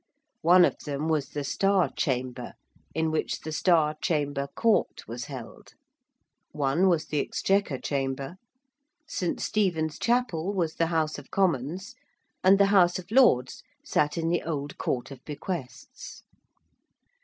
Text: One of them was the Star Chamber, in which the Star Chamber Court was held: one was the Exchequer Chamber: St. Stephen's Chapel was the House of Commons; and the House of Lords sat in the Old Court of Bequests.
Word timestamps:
One 0.41 0.65
of 0.65 0.79
them 0.79 1.09
was 1.09 1.29
the 1.29 1.43
Star 1.43 1.91
Chamber, 1.95 2.53
in 2.95 3.11
which 3.11 3.41
the 3.41 3.51
Star 3.51 3.93
Chamber 4.01 4.47
Court 4.55 5.07
was 5.07 5.25
held: 5.25 5.75
one 6.53 6.89
was 6.89 7.05
the 7.05 7.19
Exchequer 7.19 7.77
Chamber: 7.77 8.37
St. 9.07 9.39
Stephen's 9.39 9.99
Chapel 9.99 10.53
was 10.55 10.73
the 10.77 10.87
House 10.87 11.19
of 11.19 11.29
Commons; 11.29 11.93
and 12.43 12.57
the 12.59 12.65
House 12.73 12.97
of 12.97 13.11
Lords 13.11 13.61
sat 13.85 14.17
in 14.17 14.29
the 14.29 14.41
Old 14.41 14.79
Court 14.79 15.11
of 15.11 15.23
Bequests. 15.23 16.23